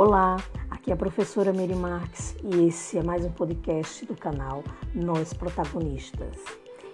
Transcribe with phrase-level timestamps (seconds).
[0.00, 0.36] Olá,
[0.70, 4.62] aqui é a professora Miri Marques e esse é mais um podcast do canal
[4.94, 6.36] Nós Protagonistas.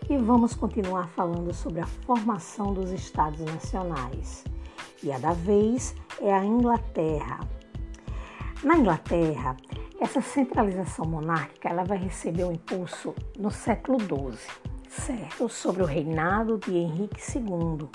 [0.09, 4.43] E vamos continuar falando sobre a formação dos estados nacionais.
[5.03, 7.41] E a da vez é a Inglaterra.
[8.63, 9.55] Na Inglaterra,
[10.01, 14.39] essa centralização monárquica ela vai receber um impulso no século XII,
[14.89, 15.47] certo?
[15.51, 17.87] Sobre o reinado de Henrique II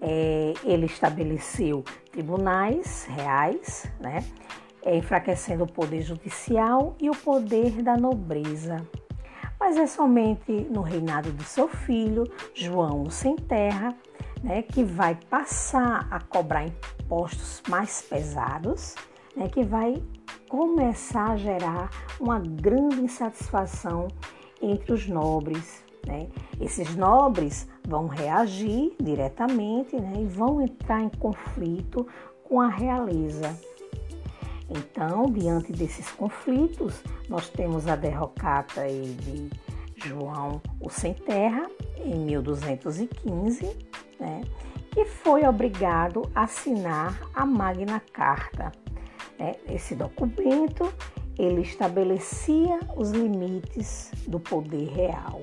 [0.00, 4.24] é, ele estabeleceu tribunais reais, né,
[4.84, 8.76] é, enfraquecendo o poder judicial e o poder da nobreza.
[9.58, 13.96] Mas é somente no reinado do seu filho, João Sem Terra,
[14.44, 18.94] né, que vai passar a cobrar impostos mais pesados,
[19.36, 20.00] né, que vai
[20.48, 21.90] começar a gerar
[22.20, 24.06] uma grande insatisfação
[24.62, 25.82] entre os nobres.
[26.06, 26.28] Né?
[26.60, 32.06] Esses nobres vão reagir diretamente né, e vão entrar em conflito
[32.44, 33.58] com a realeza.
[34.68, 39.50] Então, diante desses conflitos, nós temos a derrocata de
[39.96, 43.76] João o Sem Terra, em 1215,
[44.18, 44.42] né,
[44.90, 48.72] que foi obrigado a assinar a Magna Carta.
[49.38, 49.54] Né?
[49.68, 50.92] Esse documento
[51.38, 55.42] ele estabelecia os limites do poder real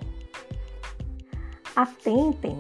[1.81, 2.57] atentem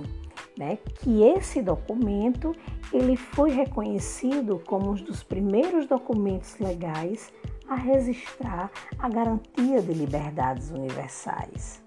[0.57, 2.55] né, que esse documento
[2.91, 7.31] ele foi reconhecido como um dos primeiros documentos legais
[7.67, 11.81] a registrar a garantia de liberdades universais.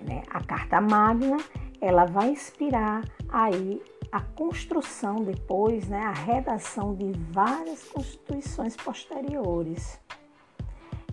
[0.00, 0.22] Né?
[0.30, 1.38] A Carta Magna
[1.80, 9.98] ela vai inspirar aí a construção depois, né, a redação de várias constituições posteriores.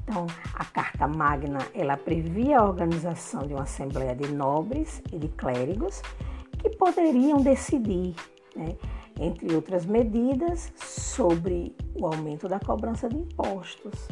[0.08, 5.28] Então, a Carta Magna, ela previa a organização de uma assembleia de nobres e de
[5.30, 6.04] clérigos
[6.60, 8.14] que poderiam decidir,
[8.56, 8.76] né,
[9.20, 14.08] entre outras medidas, sobre o aumento da cobrança de impostos.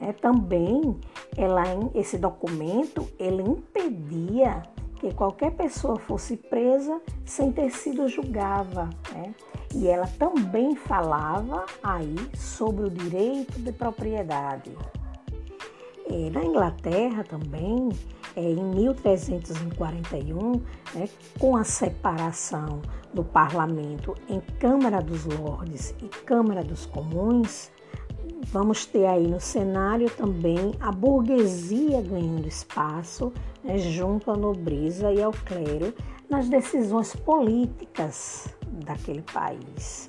[0.00, 0.98] É, também,
[1.36, 1.62] ela,
[1.94, 4.62] esse documento, ele impedia
[4.96, 8.90] que qualquer pessoa fosse presa sem ter sido julgada.
[9.12, 9.32] Né?
[9.74, 14.76] E ela também falava aí sobre o direito de propriedade.
[16.06, 17.88] É, na Inglaterra também,
[18.36, 20.52] é, em 1341,
[20.94, 22.82] né, com a separação
[23.12, 27.70] do parlamento em Câmara dos Lordes e Câmara dos Comuns,
[28.46, 33.32] vamos ter aí no cenário também a burguesia ganhando espaço
[33.62, 35.94] né, junto à nobreza e ao clero
[36.28, 38.54] nas decisões políticas
[38.84, 40.08] daquele país.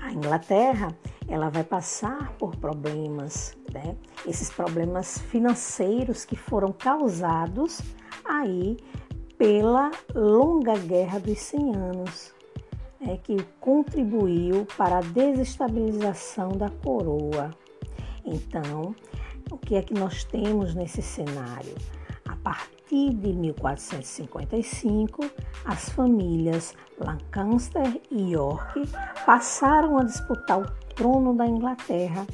[0.00, 0.96] A Inglaterra
[1.28, 3.96] ela vai passar por problemas, né?
[4.26, 7.80] Esses problemas financeiros que foram causados
[8.24, 8.76] aí
[9.38, 12.34] pela longa guerra dos 100 anos,
[13.00, 13.18] né?
[13.22, 17.50] que contribuiu para a desestabilização da coroa.
[18.24, 18.94] Então,
[19.50, 21.74] o que é que nós temos nesse cenário?
[22.26, 25.24] A partir de 1455,
[25.64, 28.82] as famílias Lancaster e York
[29.24, 32.26] passaram a disputar o trono da Inglaterra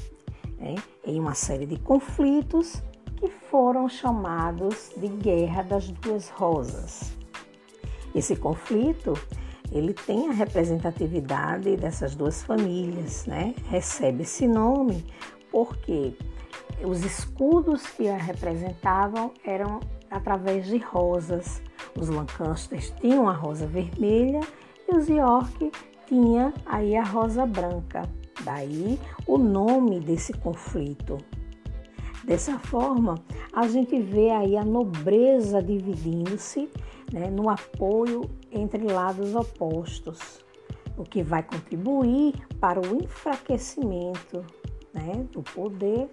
[0.62, 2.80] né, em uma série de conflitos
[3.16, 7.12] que foram chamados de Guerra das Duas Rosas.
[8.14, 9.14] Esse conflito
[9.72, 13.54] ele tem a representatividade dessas duas famílias, né?
[13.68, 15.04] Recebe esse nome
[15.50, 16.14] porque
[16.84, 19.80] os escudos que a representavam eram
[20.10, 21.62] através de rosas.
[21.98, 24.40] Os Lancasters tinham a rosa vermelha
[24.88, 25.72] e os York
[26.06, 28.02] tinha aí a rosa branca.
[28.44, 31.18] Daí o nome desse conflito.
[32.24, 33.16] Dessa forma,
[33.52, 36.70] a gente vê aí a nobreza dividindo-se
[37.12, 40.44] né, no apoio entre lados opostos,
[40.96, 44.44] o que vai contribuir para o enfraquecimento
[44.94, 46.08] né, do poder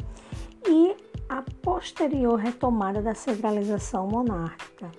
[0.67, 0.95] e
[1.27, 4.91] a posterior retomada da centralização monárquica.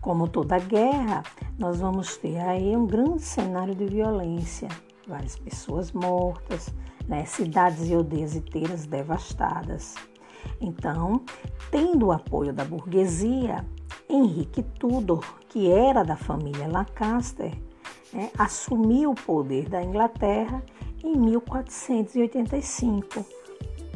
[0.00, 1.22] Como toda guerra,
[1.56, 4.68] nós vamos ter aí um grande cenário de violência,
[5.06, 6.74] várias pessoas mortas,
[7.06, 7.24] né?
[7.24, 9.94] cidades e aldeias inteiras devastadas.
[10.60, 11.24] Então,
[11.70, 13.64] tendo o apoio da burguesia,
[14.08, 17.52] Henrique Tudor, que era da família Lancaster,
[18.12, 20.62] né, assumiu o poder da Inglaterra
[21.02, 23.24] em 1485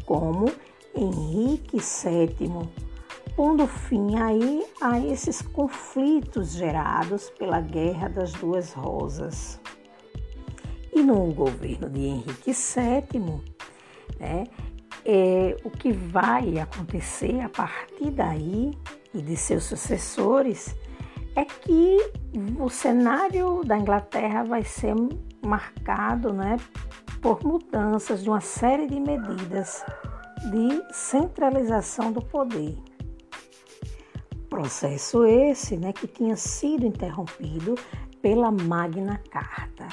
[0.04, 0.50] como
[0.94, 2.68] Henrique VII,
[3.34, 9.60] pondo fim aí a esses conflitos gerados pela Guerra das Duas Rosas.
[10.96, 13.44] E no governo de Henrique VII,
[14.18, 14.44] né,
[15.04, 18.70] é, o que vai acontecer a partir daí
[19.12, 20.74] e de seus sucessores
[21.34, 21.98] é que
[22.58, 24.94] o cenário da Inglaterra vai ser
[25.44, 26.56] marcado né,
[27.20, 29.84] por mudanças de uma série de medidas
[30.50, 32.74] de centralização do poder.
[34.48, 37.74] Processo esse né, que tinha sido interrompido
[38.22, 39.88] pela Magna Carta.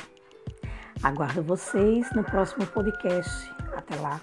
[1.03, 3.51] Aguardo vocês no próximo podcast.
[3.75, 4.21] Até lá!